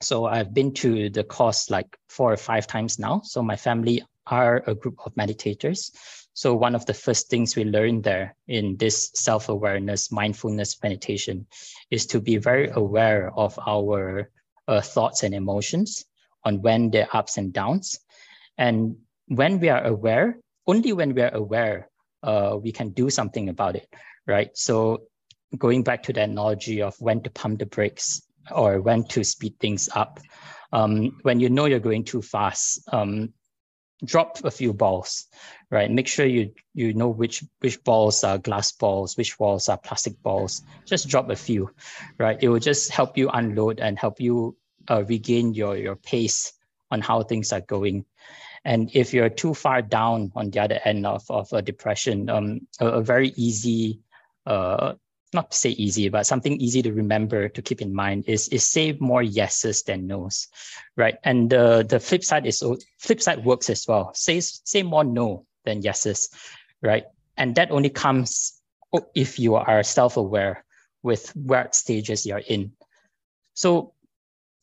so 0.00 0.26
I've 0.26 0.52
been 0.52 0.72
to 0.74 1.08
the 1.10 1.24
course 1.24 1.70
like 1.70 1.96
four 2.08 2.32
or 2.32 2.36
five 2.36 2.66
times 2.66 2.98
now. 2.98 3.22
So 3.24 3.42
my 3.42 3.56
family 3.56 4.02
are 4.26 4.62
a 4.66 4.74
group 4.74 4.98
of 5.04 5.14
meditators. 5.14 5.90
So 6.34 6.54
one 6.54 6.74
of 6.74 6.84
the 6.84 6.94
first 6.94 7.30
things 7.30 7.56
we 7.56 7.64
learn 7.64 8.02
there 8.02 8.36
in 8.46 8.76
this 8.76 9.10
self-awareness, 9.14 10.12
mindfulness 10.12 10.82
meditation 10.82 11.46
is 11.90 12.06
to 12.06 12.20
be 12.20 12.36
very 12.36 12.70
aware 12.70 13.32
of 13.34 13.58
our 13.66 14.30
uh, 14.68 14.80
thoughts 14.80 15.22
and 15.22 15.34
emotions 15.34 16.04
on 16.44 16.60
when 16.60 16.90
they're 16.90 17.08
ups 17.16 17.38
and 17.38 17.52
downs. 17.52 17.98
And 18.58 18.96
when 19.28 19.60
we 19.60 19.68
are 19.70 19.84
aware, 19.84 20.38
only 20.66 20.92
when 20.92 21.14
we 21.14 21.22
are 21.22 21.34
aware, 21.34 21.88
uh, 22.22 22.58
we 22.60 22.72
can 22.72 22.90
do 22.90 23.10
something 23.10 23.48
about 23.48 23.76
it, 23.76 23.88
right? 24.26 24.50
So 24.54 25.04
going 25.56 25.82
back 25.84 26.02
to 26.04 26.12
the 26.12 26.22
analogy 26.22 26.82
of 26.82 26.94
when 26.98 27.22
to 27.22 27.30
pump 27.30 27.60
the 27.60 27.66
brakes 27.66 28.22
or 28.50 28.80
when 28.80 29.04
to 29.04 29.24
speed 29.24 29.54
things 29.60 29.88
up, 29.94 30.20
Um, 30.74 31.22
when 31.22 31.38
you 31.38 31.50
know 31.50 31.68
you're 31.70 31.78
going 31.78 32.02
too 32.02 32.20
fast, 32.20 32.82
um, 32.90 33.30
drop 34.04 34.44
a 34.44 34.50
few 34.50 34.72
balls, 34.72 35.26
right? 35.70 35.90
Make 35.90 36.08
sure 36.08 36.26
you 36.26 36.52
you 36.74 36.94
know 36.94 37.08
which 37.08 37.44
which 37.60 37.82
balls 37.84 38.24
are 38.24 38.38
glass 38.38 38.72
balls, 38.72 39.16
which 39.16 39.36
balls 39.38 39.68
are 39.68 39.78
plastic 39.78 40.20
balls. 40.22 40.62
Just 40.84 41.08
drop 41.08 41.30
a 41.30 41.36
few, 41.36 41.70
right? 42.18 42.38
It 42.40 42.48
will 42.48 42.60
just 42.60 42.90
help 42.90 43.16
you 43.18 43.28
unload 43.30 43.80
and 43.80 43.98
help 43.98 44.20
you 44.20 44.56
uh, 44.90 45.04
regain 45.04 45.54
your 45.54 45.76
your 45.76 45.96
pace 45.96 46.52
on 46.90 47.00
how 47.00 47.22
things 47.22 47.52
are 47.52 47.60
going. 47.60 48.04
And 48.64 48.90
if 48.94 49.12
you're 49.12 49.28
too 49.28 49.52
far 49.52 49.82
down 49.82 50.32
on 50.34 50.50
the 50.50 50.60
other 50.60 50.80
end 50.84 51.04
of, 51.04 51.22
of 51.30 51.52
a 51.52 51.60
depression, 51.60 52.30
um, 52.30 52.66
a, 52.80 52.86
a 52.86 53.02
very 53.02 53.32
easy, 53.36 54.00
uh, 54.46 54.94
not 55.34 55.50
to 55.50 55.56
say 55.56 55.70
easy, 55.70 56.08
but 56.08 56.26
something 56.26 56.60
easy 56.60 56.82
to 56.82 56.92
remember 56.92 57.48
to 57.48 57.62
keep 57.62 57.82
in 57.82 57.92
mind 57.92 58.24
is, 58.26 58.48
is 58.48 58.66
say 58.66 58.96
more 59.00 59.22
yeses 59.22 59.82
than 59.82 60.06
nos, 60.06 60.48
right? 60.96 61.16
And 61.24 61.50
the, 61.50 61.84
the 61.86 62.00
flip 62.00 62.24
side 62.24 62.46
is 62.46 62.62
flip 62.98 63.20
side 63.20 63.44
works 63.44 63.68
as 63.68 63.86
well. 63.86 64.14
Say, 64.14 64.40
say 64.40 64.82
more 64.82 65.04
no 65.04 65.46
than 65.64 65.82
yeses, 65.82 66.30
right? 66.80 67.04
And 67.36 67.54
that 67.56 67.70
only 67.70 67.90
comes 67.90 68.60
if 69.14 69.38
you 69.38 69.56
are 69.56 69.82
self-aware 69.82 70.64
with 71.02 71.34
what 71.34 71.74
stages 71.74 72.24
you're 72.24 72.38
in. 72.38 72.72
So 73.54 73.92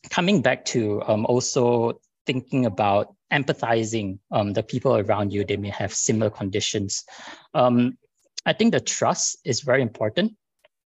coming 0.10 0.42
back 0.42 0.66
to 0.66 1.04
um, 1.06 1.25
also 1.25 2.00
thinking 2.25 2.66
about 2.66 3.13
empathizing 3.32 4.20
um, 4.32 4.54
the 4.54 4.63
people 4.63 4.98
around 4.98 5.32
you, 5.32 5.44
they 5.44 5.58
may 5.58 5.70
have 5.70 5.94
similar 5.94 6.30
conditions. 6.30 7.04
Um, 7.54 7.98
I 8.46 8.54
think 8.54 8.72
the 8.72 8.80
trust 8.80 9.38
is 9.46 9.62
very 9.62 9.82
important 9.82 10.34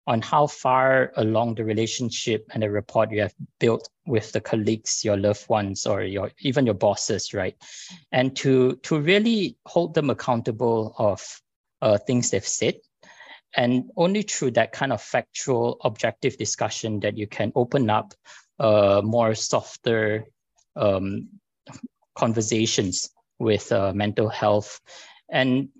on 0.07 0.23
how 0.23 0.47
far 0.47 1.13
along 1.17 1.55
the 1.55 1.65
relationship 1.65 2.49
and 2.53 2.63
the 2.63 2.71
rapport 2.71 3.09
you 3.11 3.23
have 3.23 3.35
built 3.59 3.89
with 4.07 4.31
the 4.33 4.41
colleagues, 4.41 5.05
your 5.05 5.17
loved 5.17 5.49
ones, 5.49 5.87
or 5.87 6.03
your 6.03 6.31
even 6.41 6.65
your 6.65 6.75
bosses, 6.75 7.35
right? 7.35 7.57
And 8.13 8.37
to 8.37 8.77
to 8.77 9.01
really 9.01 9.57
hold 9.67 9.95
them 9.95 10.11
accountable 10.11 10.95
of 10.99 11.41
uh, 11.83 11.99
things 11.99 12.31
they've 12.31 12.47
said. 12.47 12.77
And 13.57 13.91
only 13.97 14.23
through 14.23 14.53
that 14.53 14.73
kind 14.73 14.93
of 14.93 15.01
factual, 15.01 15.79
objective 15.83 16.37
discussion 16.37 17.01
that 17.01 17.17
you 17.17 17.27
can 17.27 17.53
open 17.55 17.89
up 17.89 18.13
uh, 18.59 19.01
more 19.03 19.35
softer 19.35 20.27
um, 20.77 21.29
conversations 22.15 23.11
with 23.39 23.73
uh, 23.73 23.93
mental 23.95 24.29
health. 24.29 24.81
And 25.31 25.71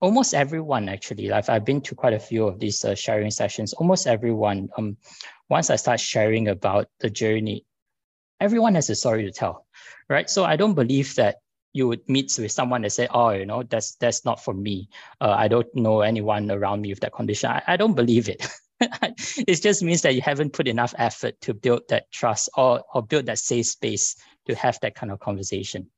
almost 0.00 0.34
everyone, 0.34 0.88
actually, 0.88 1.32
I've, 1.32 1.48
I've 1.48 1.64
been 1.64 1.80
to 1.82 1.94
quite 1.94 2.12
a 2.12 2.18
few 2.18 2.46
of 2.46 2.58
these 2.58 2.84
uh, 2.84 2.94
sharing 2.94 3.30
sessions. 3.30 3.72
Almost 3.74 4.06
everyone, 4.06 4.68
um, 4.76 4.96
once 5.48 5.70
I 5.70 5.76
start 5.76 6.00
sharing 6.00 6.48
about 6.48 6.88
the 7.00 7.10
journey, 7.10 7.64
everyone 8.40 8.74
has 8.74 8.90
a 8.90 8.94
story 8.94 9.24
to 9.24 9.32
tell, 9.32 9.66
right? 10.08 10.28
So 10.28 10.44
I 10.44 10.56
don't 10.56 10.74
believe 10.74 11.14
that 11.16 11.36
you 11.72 11.88
would 11.88 12.08
meet 12.08 12.34
with 12.38 12.52
someone 12.52 12.84
and 12.84 12.92
say, 12.92 13.06
"Oh, 13.10 13.30
you 13.30 13.44
know, 13.44 13.62
that's 13.62 13.96
that's 13.96 14.24
not 14.24 14.42
for 14.42 14.54
me. 14.54 14.88
Uh, 15.20 15.34
I 15.36 15.48
don't 15.48 15.68
know 15.74 16.00
anyone 16.00 16.50
around 16.50 16.80
me 16.80 16.88
with 16.88 17.00
that 17.00 17.12
condition." 17.12 17.50
I, 17.50 17.62
I 17.66 17.76
don't 17.76 17.94
believe 17.94 18.28
it. 18.30 18.46
it 18.80 19.62
just 19.62 19.82
means 19.82 20.02
that 20.02 20.14
you 20.14 20.22
haven't 20.22 20.54
put 20.54 20.68
enough 20.68 20.94
effort 20.96 21.38
to 21.42 21.52
build 21.52 21.82
that 21.88 22.10
trust 22.10 22.48
or 22.56 22.82
or 22.94 23.02
build 23.02 23.26
that 23.26 23.38
safe 23.38 23.66
space 23.66 24.16
to 24.46 24.54
have 24.54 24.78
that 24.80 24.94
kind 24.94 25.12
of 25.12 25.20
conversation. 25.20 25.90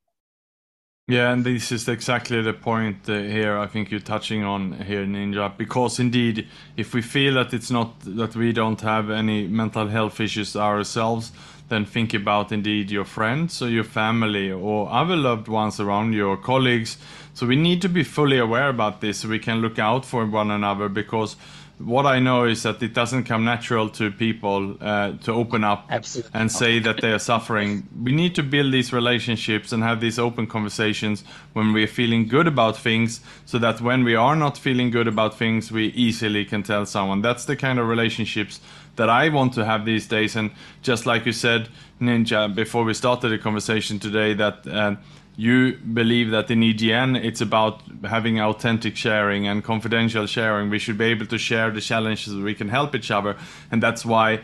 Yeah, 1.10 1.32
and 1.32 1.42
this 1.42 1.72
is 1.72 1.88
exactly 1.88 2.42
the 2.42 2.52
point 2.52 3.08
uh, 3.08 3.14
here. 3.14 3.56
I 3.56 3.66
think 3.66 3.90
you're 3.90 3.98
touching 3.98 4.44
on 4.44 4.72
here, 4.72 5.06
Ninja, 5.06 5.56
because 5.56 5.98
indeed, 5.98 6.46
if 6.76 6.92
we 6.92 7.00
feel 7.00 7.32
that 7.36 7.54
it's 7.54 7.70
not 7.70 7.98
that 8.00 8.36
we 8.36 8.52
don't 8.52 8.78
have 8.82 9.08
any 9.08 9.46
mental 9.46 9.88
health 9.88 10.20
issues 10.20 10.54
ourselves, 10.54 11.32
then 11.70 11.86
think 11.86 12.12
about 12.12 12.52
indeed 12.52 12.90
your 12.90 13.06
friends 13.06 13.62
or 13.62 13.70
your 13.70 13.84
family 13.84 14.52
or 14.52 14.90
other 14.90 15.16
loved 15.16 15.48
ones 15.48 15.80
around 15.80 16.12
you 16.12 16.28
or 16.28 16.36
colleagues. 16.36 16.98
So 17.32 17.46
we 17.46 17.56
need 17.56 17.80
to 17.82 17.88
be 17.88 18.04
fully 18.04 18.38
aware 18.38 18.68
about 18.68 19.00
this 19.00 19.20
so 19.20 19.30
we 19.30 19.38
can 19.38 19.62
look 19.62 19.78
out 19.78 20.04
for 20.04 20.26
one 20.26 20.50
another 20.50 20.90
because 20.90 21.36
what 21.78 22.06
I 22.06 22.18
know 22.18 22.44
is 22.44 22.62
that 22.64 22.82
it 22.82 22.92
doesn't 22.92 23.24
come 23.24 23.44
natural 23.44 23.88
to 23.90 24.10
people 24.10 24.76
uh, 24.80 25.12
to 25.18 25.32
open 25.32 25.62
up 25.62 25.86
Absolutely. 25.88 26.30
and 26.34 26.50
say 26.50 26.78
that 26.80 27.00
they 27.00 27.12
are 27.12 27.18
suffering. 27.20 27.86
We 28.02 28.12
need 28.12 28.34
to 28.34 28.42
build 28.42 28.72
these 28.72 28.92
relationships 28.92 29.72
and 29.72 29.82
have 29.82 30.00
these 30.00 30.18
open 30.18 30.48
conversations 30.48 31.22
when 31.52 31.72
we're 31.72 31.86
feeling 31.86 32.26
good 32.26 32.48
about 32.48 32.76
things, 32.76 33.20
so 33.46 33.58
that 33.58 33.80
when 33.80 34.02
we 34.02 34.16
are 34.16 34.34
not 34.34 34.58
feeling 34.58 34.90
good 34.90 35.06
about 35.06 35.38
things, 35.38 35.70
we 35.70 35.86
easily 35.88 36.44
can 36.44 36.62
tell 36.62 36.84
someone. 36.84 37.22
That's 37.22 37.44
the 37.44 37.56
kind 37.56 37.78
of 37.78 37.86
relationships 37.86 38.60
that 38.96 39.08
I 39.08 39.28
want 39.28 39.52
to 39.54 39.64
have 39.64 39.84
these 39.84 40.08
days. 40.08 40.34
And 40.34 40.50
just 40.82 41.06
like 41.06 41.26
you 41.26 41.32
said, 41.32 41.68
Ninja, 42.00 42.52
before 42.52 42.82
we 42.84 42.94
started 42.94 43.28
the 43.28 43.38
conversation 43.38 43.98
today, 43.98 44.34
that. 44.34 44.66
Uh, 44.66 44.96
you 45.38 45.76
believe 45.76 46.32
that 46.32 46.50
in 46.50 46.60
EGN 46.60 47.16
it's 47.24 47.40
about 47.40 47.80
having 48.04 48.40
authentic 48.40 48.96
sharing 48.96 49.46
and 49.46 49.62
confidential 49.62 50.26
sharing. 50.26 50.68
We 50.68 50.80
should 50.80 50.98
be 50.98 51.04
able 51.04 51.26
to 51.26 51.38
share 51.38 51.70
the 51.70 51.80
challenges 51.80 52.34
we 52.34 52.54
can 52.54 52.68
help 52.68 52.92
each 52.96 53.12
other, 53.12 53.36
and 53.70 53.80
that's 53.80 54.04
why 54.04 54.40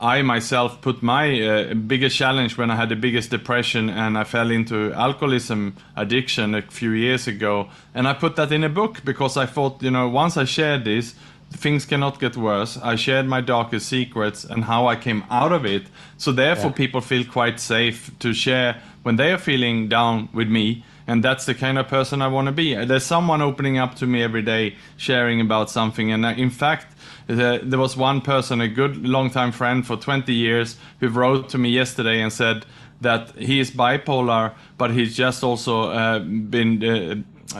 I 0.00 0.22
myself 0.22 0.80
put 0.80 1.02
my 1.02 1.40
uh, 1.42 1.74
biggest 1.74 2.16
challenge 2.16 2.56
when 2.56 2.70
I 2.70 2.76
had 2.76 2.88
the 2.88 2.96
biggest 2.96 3.30
depression 3.30 3.90
and 3.90 4.16
I 4.16 4.24
fell 4.24 4.50
into 4.50 4.92
alcoholism 4.94 5.76
addiction 5.96 6.54
a 6.54 6.62
few 6.62 6.92
years 6.92 7.26
ago, 7.26 7.68
and 7.94 8.08
I 8.08 8.14
put 8.14 8.36
that 8.36 8.50
in 8.50 8.64
a 8.64 8.70
book 8.70 9.04
because 9.04 9.36
I 9.36 9.44
thought, 9.44 9.82
you 9.82 9.90
know, 9.90 10.08
once 10.08 10.38
I 10.38 10.44
shared 10.44 10.84
this, 10.86 11.14
things 11.50 11.84
cannot 11.84 12.20
get 12.20 12.36
worse. 12.36 12.76
I 12.76 12.96
shared 12.96 13.26
my 13.26 13.40
darkest 13.40 13.88
secrets 13.88 14.44
and 14.44 14.64
how 14.64 14.86
I 14.86 14.96
came 14.96 15.24
out 15.30 15.52
of 15.52 15.64
it. 15.64 15.86
So 16.16 16.32
therefore, 16.32 16.70
yeah. 16.70 16.76
people 16.76 17.00
feel 17.00 17.24
quite 17.24 17.58
safe 17.60 18.10
to 18.18 18.32
share 18.32 18.80
when 19.02 19.16
they 19.16 19.32
are 19.32 19.38
feeling 19.38 19.88
down 19.88 20.28
with 20.32 20.48
me 20.48 20.84
and 21.08 21.24
that's 21.24 21.46
the 21.46 21.54
kind 21.54 21.78
of 21.78 21.88
person 21.88 22.20
I 22.20 22.28
want 22.28 22.46
to 22.46 22.52
be. 22.52 22.74
There's 22.84 23.04
someone 23.04 23.40
opening 23.40 23.78
up 23.78 23.94
to 23.96 24.06
me 24.06 24.22
every 24.22 24.42
day, 24.42 24.76
sharing 24.98 25.40
about 25.40 25.70
something. 25.70 26.12
And 26.12 26.24
uh, 26.24 26.34
in 26.36 26.50
fact, 26.50 26.94
there 27.26 27.78
was 27.78 27.96
one 27.96 28.20
person, 28.20 28.60
a 28.60 28.68
good 28.68 29.06
long-time 29.06 29.52
friend 29.52 29.86
for 29.86 29.96
20 29.96 30.32
years, 30.34 30.76
who 31.00 31.08
wrote 31.08 31.48
to 31.48 31.58
me 31.58 31.70
yesterday 31.70 32.20
and 32.20 32.30
said 32.30 32.66
that 33.00 33.30
he 33.36 33.58
is 33.58 33.70
bipolar, 33.70 34.52
but 34.76 34.90
he's 34.90 35.16
just 35.16 35.42
also 35.42 35.90
uh, 35.90 36.18
been. 36.18 36.84
Uh, 36.84 37.14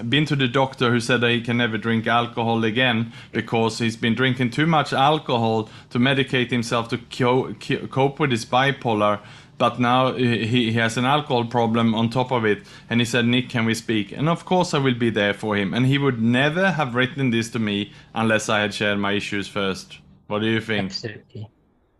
been 0.08 0.26
to 0.26 0.36
the 0.36 0.48
doctor 0.48 0.90
who 0.90 1.00
said 1.00 1.20
that 1.22 1.30
he 1.30 1.40
can 1.40 1.56
never 1.56 1.78
drink 1.78 2.06
alcohol 2.06 2.62
again 2.64 3.12
because 3.32 3.78
he's 3.78 3.96
been 3.96 4.14
drinking 4.14 4.50
too 4.50 4.66
much 4.66 4.92
alcohol 4.92 5.70
to 5.90 5.98
medicate 5.98 6.50
himself 6.50 6.88
to 6.88 6.98
co- 6.98 7.54
cope 7.88 8.20
with 8.20 8.30
his 8.30 8.44
bipolar. 8.44 9.20
But 9.56 9.80
now 9.80 10.12
he, 10.12 10.46
he 10.46 10.72
has 10.72 10.96
an 10.96 11.04
alcohol 11.04 11.46
problem 11.46 11.94
on 11.94 12.10
top 12.10 12.30
of 12.30 12.44
it. 12.44 12.62
And 12.88 13.00
he 13.00 13.04
said 13.04 13.26
nick 13.26 13.48
can 13.48 13.64
we 13.64 13.74
speak? 13.74 14.12
And 14.12 14.28
of 14.28 14.44
course 14.44 14.74
i 14.74 14.78
will 14.78 14.94
be 14.94 15.10
there 15.10 15.34
for 15.34 15.56
him. 15.56 15.74
And 15.74 15.86
he 15.86 15.98
would 15.98 16.20
never 16.20 16.70
have 16.70 16.94
written 16.94 17.30
this 17.30 17.50
to 17.50 17.58
me 17.58 17.92
unless 18.14 18.48
i 18.48 18.60
had 18.60 18.74
shared 18.74 18.98
my 18.98 19.12
issues 19.12 19.48
first. 19.48 19.98
What 20.26 20.40
do 20.40 20.46
you 20.46 20.60
think? 20.60 20.90
Absolutely. 20.90 21.50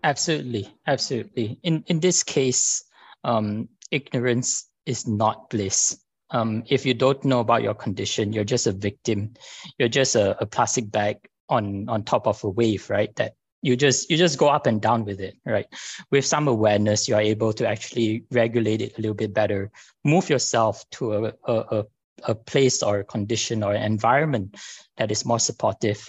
Absolutely. 0.04 0.74
Absolutely. 0.86 1.58
In 1.62 1.84
in 1.86 2.00
this 2.00 2.22
case 2.22 2.84
um, 3.24 3.68
ignorance 3.90 4.68
is 4.86 5.08
not 5.08 5.50
bliss 5.50 5.98
um, 6.30 6.62
if 6.66 6.84
you 6.84 6.94
don't 6.94 7.24
know 7.24 7.40
about 7.40 7.62
your 7.62 7.74
condition 7.74 8.32
you're 8.32 8.44
just 8.44 8.66
a 8.66 8.72
victim. 8.72 9.34
You're 9.78 9.88
just 9.88 10.14
a, 10.16 10.40
a 10.40 10.46
plastic 10.46 10.90
bag 10.90 11.16
on 11.48 11.88
on 11.88 12.04
top 12.04 12.26
of 12.26 12.42
a 12.44 12.48
wave 12.48 12.88
right? 12.90 13.14
That 13.16 13.34
you 13.62 13.76
just 13.76 14.10
you 14.10 14.16
just 14.16 14.38
go 14.38 14.48
up 14.48 14.66
and 14.66 14.80
down 14.80 15.04
with 15.04 15.20
it 15.20 15.34
right? 15.44 15.66
With 16.10 16.26
some 16.26 16.48
awareness 16.48 17.08
you 17.08 17.14
are 17.14 17.20
able 17.20 17.52
to 17.54 17.66
actually 17.66 18.24
regulate 18.30 18.82
it 18.82 18.98
a 18.98 19.00
little 19.00 19.14
bit 19.14 19.32
better. 19.34 19.70
Move 20.04 20.28
yourself 20.28 20.84
to 20.92 21.26
a, 21.26 21.32
a, 21.46 21.84
a 22.24 22.34
place 22.34 22.82
or 22.82 23.00
a 23.00 23.04
condition 23.04 23.62
or 23.62 23.72
an 23.72 23.82
environment 23.82 24.56
that 24.96 25.10
is 25.10 25.24
more 25.24 25.38
supportive. 25.38 26.08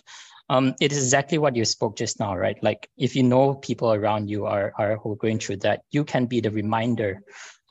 Um, 0.51 0.73
it 0.81 0.91
is 0.91 0.97
exactly 0.97 1.38
what 1.38 1.55
you 1.55 1.63
spoke 1.63 1.95
just 1.95 2.19
now 2.19 2.35
right? 2.35 2.57
Like 2.61 2.89
if 2.97 3.15
you 3.15 3.23
know 3.23 3.55
people 3.55 3.93
around 3.93 4.29
you 4.29 4.45
are, 4.45 4.73
are 4.77 4.97
who 4.97 5.13
are 5.13 5.15
going 5.15 5.39
through 5.39 5.57
that 5.57 5.83
you 5.91 6.03
can 6.03 6.25
be 6.25 6.41
the 6.41 6.51
reminder 6.51 7.21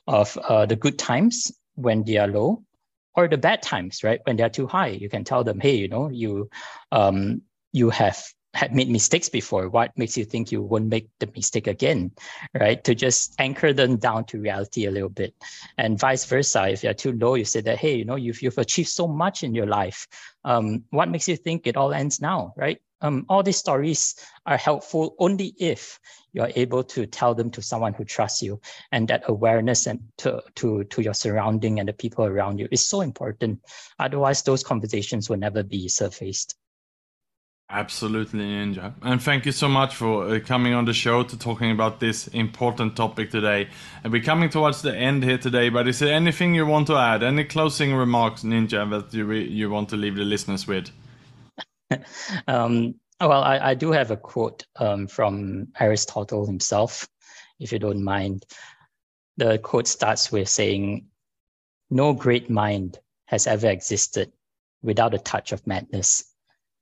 of 0.07 0.35
uh, 0.37 0.65
the 0.65 0.75
good 0.75 0.97
times 0.97 1.51
when 1.79 2.03
they 2.03 2.17
are 2.17 2.27
low 2.27 2.63
or 3.15 3.27
the 3.27 3.37
bad 3.37 3.61
times 3.61 4.03
right? 4.03 4.21
When 4.25 4.35
they're 4.35 4.49
too 4.49 4.67
high 4.67 4.89
you 4.89 5.09
can 5.09 5.23
tell 5.23 5.43
them 5.43 5.59
hey 5.59 5.75
you 5.75 5.87
know 5.87 6.09
you 6.09 6.49
um, 6.91 7.41
you 7.71 7.89
have 7.89 8.23
had 8.55 8.73
made 8.73 8.89
mistakes 8.89 9.29
before. 9.29 9.69
What 9.69 9.95
makes 9.95 10.17
you 10.17 10.25
think 10.25 10.51
you 10.51 10.63
won't 10.63 10.87
make 10.87 11.07
the 11.19 11.29
mistake 11.35 11.67
again? 11.67 12.11
Right? 12.59 12.83
To 12.83 12.95
just 12.95 13.35
anchor 13.37 13.73
them 13.73 13.97
down 13.97 14.25
to 14.25 14.41
reality 14.41 14.87
a 14.87 14.91
little 14.91 15.09
bit. 15.09 15.35
And 15.77 15.99
vice 15.99 16.25
versa 16.25 16.67
if 16.69 16.83
you're 16.83 16.95
too 16.95 17.13
low 17.13 17.35
you 17.35 17.45
say 17.45 17.61
that 17.61 17.77
hey 17.77 17.95
you 17.95 18.05
know 18.05 18.15
you've, 18.15 18.41
you've 18.41 18.57
achieved 18.57 18.89
so 18.89 19.07
much 19.07 19.43
in 19.43 19.53
your 19.53 19.67
life. 19.67 20.07
Um, 20.43 20.83
what 20.89 21.09
makes 21.09 21.27
you 21.27 21.37
think 21.37 21.67
it 21.67 21.77
all 21.77 21.93
ends 21.93 22.21
now? 22.21 22.53
Right 22.57 22.79
um, 23.01 23.25
all 23.29 23.43
these 23.43 23.57
stories 23.57 24.15
are 24.45 24.57
helpful 24.57 25.15
only 25.19 25.53
if 25.59 25.99
you're 26.33 26.51
able 26.55 26.83
to 26.83 27.05
tell 27.05 27.33
them 27.33 27.49
to 27.51 27.61
someone 27.61 27.93
who 27.93 28.03
trusts 28.05 28.41
you 28.41 28.59
and 28.91 29.07
that 29.07 29.23
awareness 29.27 29.87
and 29.87 29.99
to, 30.17 30.41
to, 30.55 30.83
to 30.85 31.01
your 31.01 31.13
surrounding 31.13 31.79
and 31.79 31.89
the 31.89 31.93
people 31.93 32.25
around 32.25 32.59
you 32.59 32.67
is 32.71 32.85
so 32.85 33.01
important 33.01 33.59
otherwise 33.99 34.43
those 34.43 34.63
conversations 34.63 35.29
will 35.29 35.37
never 35.37 35.63
be 35.63 35.87
surfaced 35.87 36.55
Absolutely, 37.71 38.39
Ninja. 38.39 38.95
And 39.03 39.21
thank 39.21 39.45
you 39.45 39.51
so 39.51 39.69
much 39.69 39.93
for 39.93 40.27
uh, 40.27 40.39
coming 40.39 40.73
on 40.73 40.85
the 40.85 40.93
show 40.93 41.21
to 41.21 41.37
talking 41.37 41.69
about 41.69 41.99
this 41.99 42.27
important 42.29 42.95
topic 42.95 43.29
today. 43.29 43.67
And 44.03 44.11
we're 44.11 44.23
coming 44.23 44.49
towards 44.49 44.81
the 44.81 44.95
end 44.95 45.23
here 45.23 45.37
today, 45.37 45.69
but 45.69 45.87
is 45.87 45.99
there 45.99 46.11
anything 46.11 46.55
you 46.55 46.65
want 46.65 46.87
to 46.87 46.95
add? 46.95 47.21
Any 47.21 47.43
closing 47.43 47.93
remarks, 47.93 48.41
Ninja, 48.41 48.89
that 48.89 49.13
you, 49.13 49.31
you 49.33 49.69
want 49.69 49.89
to 49.89 49.97
leave 49.97 50.15
the 50.15 50.23
listeners 50.23 50.65
with? 50.65 50.89
um, 52.47 52.95
well, 53.19 53.43
I, 53.43 53.59
I, 53.59 53.73
do 53.73 53.91
have 53.91 54.11
a 54.11 54.17
quote 54.17 54.65
um, 54.77 55.07
from 55.07 55.67
Aristotle 55.79 56.45
himself, 56.45 57.07
if 57.59 57.71
you 57.71 57.79
don't 57.79 58.03
mind. 58.03 58.45
The 59.37 59.57
quote 59.57 59.87
starts 59.87 60.31
with 60.31 60.49
saying, 60.49 61.07
No 61.89 62.13
great 62.13 62.49
mind 62.49 62.99
has 63.25 63.47
ever 63.47 63.67
existed 63.67 64.31
without 64.81 65.13
a 65.13 65.19
touch 65.19 65.51
of 65.51 65.65
madness. 65.67 66.23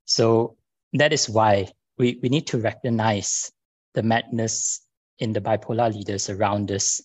So 0.06 0.58
that 0.94 1.14
is 1.14 1.30
why 1.30 1.72
we, 1.98 2.20
we 2.22 2.30
need 2.30 2.48
to 2.48 2.60
recognize 2.60 3.52
the 3.94 4.04
madness 4.04 4.82
in 5.20 5.34
the 5.34 5.42
bipolar 5.42 5.94
leaders 5.94 6.30
around 6.30 6.72
us, 6.72 7.02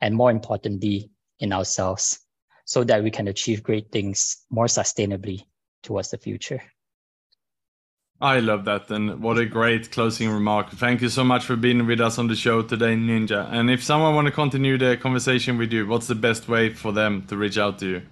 and 0.00 0.14
more 0.14 0.30
importantly, 0.30 1.10
in 1.40 1.52
ourselves, 1.52 2.20
so 2.64 2.84
that 2.84 3.02
we 3.02 3.10
can 3.10 3.28
achieve 3.28 3.62
great 3.62 3.90
things 3.90 4.44
more 4.50 4.66
sustainably 4.66 5.42
towards 5.82 6.10
the 6.10 6.18
future. 6.18 6.62
I 8.20 8.40
love 8.40 8.64
that, 8.64 8.90
and 8.90 9.22
what 9.22 9.38
a 9.38 9.46
great 9.46 9.92
closing 9.92 10.28
remark. 10.28 10.70
Thank 10.70 11.02
you 11.02 11.08
so 11.08 11.22
much 11.22 11.44
for 11.44 11.54
being 11.54 11.86
with 11.86 12.00
us 12.00 12.18
on 12.18 12.26
the 12.26 12.34
show 12.34 12.62
today, 12.62 12.96
Ninja. 12.96 13.48
And 13.52 13.70
if 13.70 13.80
someone 13.84 14.12
want 14.12 14.26
to 14.26 14.32
continue 14.32 14.76
the 14.76 14.96
conversation 14.96 15.56
with 15.56 15.72
you, 15.72 15.86
what's 15.86 16.08
the 16.08 16.16
best 16.16 16.48
way 16.48 16.74
for 16.74 16.90
them 16.90 17.22
to 17.28 17.36
reach 17.36 17.58
out 17.58 17.78
to 17.78 17.86
you? 17.86 18.02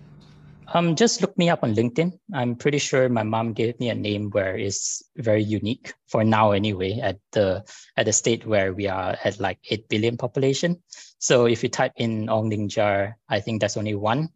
Um, 0.74 0.96
just 0.96 1.22
look 1.22 1.36
me 1.38 1.48
up 1.48 1.62
on 1.62 1.74
LinkedIn. 1.74 2.18
I'm 2.34 2.56
pretty 2.56 2.78
sure 2.78 3.08
my 3.08 3.22
mom 3.22 3.52
gave 3.52 3.78
me 3.78 3.90
a 3.90 3.94
name 3.94 4.30
where 4.30 4.56
it's 4.56 5.02
very 5.16 5.42
unique 5.42 5.94
for 6.08 6.24
now, 6.24 6.50
anyway. 6.52 6.98
At 7.00 7.18
the 7.32 7.64
at 7.96 8.06
the 8.06 8.12
state 8.12 8.44
where 8.46 8.74
we 8.74 8.88
are 8.88 9.16
at 9.22 9.38
like 9.38 9.58
eight 9.70 9.88
billion 9.88 10.16
population. 10.16 10.82
So 11.18 11.46
if 11.46 11.62
you 11.62 11.68
type 11.68 11.92
in 11.96 12.28
Ong 12.28 12.48
Ning 12.48 12.68
Jia, 12.68 13.14
I 13.28 13.40
think 13.40 13.60
that's 13.60 13.76
only 13.76 13.94
one. 13.94 14.30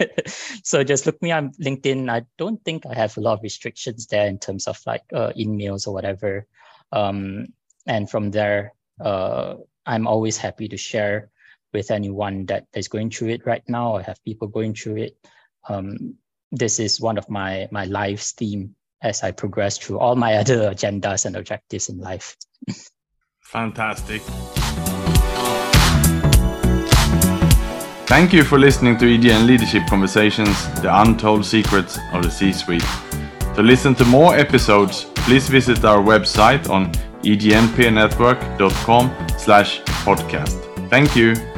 so 0.64 0.84
just 0.84 1.06
look 1.06 1.20
me 1.20 1.32
up 1.32 1.44
on 1.44 1.52
LinkedIn. 1.60 2.10
I 2.10 2.24
don't 2.38 2.62
think 2.64 2.86
I 2.86 2.94
have 2.94 3.16
a 3.16 3.20
lot 3.20 3.34
of 3.34 3.42
restrictions 3.42 4.06
there 4.06 4.26
in 4.26 4.38
terms 4.38 4.66
of 4.66 4.80
like 4.86 5.04
uh, 5.12 5.32
emails 5.38 5.86
or 5.86 5.92
whatever. 5.92 6.46
Um, 6.92 7.48
and 7.86 8.08
from 8.08 8.30
there, 8.30 8.72
uh, 9.00 9.54
I'm 9.84 10.06
always 10.06 10.38
happy 10.38 10.68
to 10.68 10.76
share 10.76 11.30
with 11.72 11.90
anyone 11.90 12.46
that 12.46 12.66
is 12.74 12.88
going 12.88 13.10
through 13.10 13.30
it 13.30 13.46
right 13.46 13.64
now. 13.68 13.96
or 13.96 14.02
have 14.02 14.22
people 14.24 14.48
going 14.48 14.74
through 14.74 14.96
it 14.96 15.16
um, 15.68 16.14
this 16.52 16.78
is 16.78 17.00
one 17.00 17.18
of 17.18 17.28
my 17.28 17.68
my 17.70 17.84
life's 17.84 18.32
theme 18.32 18.74
as 19.02 19.22
I 19.22 19.32
progress 19.32 19.78
through 19.78 19.98
all 19.98 20.16
my 20.16 20.34
other 20.40 20.70
agendas 20.70 21.26
and 21.26 21.36
objectives 21.36 21.88
in 21.88 21.98
life. 21.98 22.36
Fantastic. 23.42 24.22
Thank 28.06 28.32
you 28.32 28.44
for 28.44 28.58
listening 28.58 28.96
to 28.98 29.06
EGN 29.06 29.46
Leadership 29.46 29.86
Conversations, 29.88 30.68
the 30.80 31.02
untold 31.02 31.44
secrets 31.44 31.98
of 32.12 32.22
the 32.22 32.30
C-suite. 32.30 32.84
To 33.56 33.62
listen 33.62 33.94
to 33.96 34.04
more 34.04 34.36
episodes, 34.36 35.04
please 35.14 35.48
visit 35.48 35.84
our 35.84 36.02
website 36.02 36.68
on 36.68 36.92
egnpeernetwork.com 37.22 39.28
slash 39.38 39.80
podcast. 40.04 40.60
Thank 40.90 41.16
you. 41.16 41.53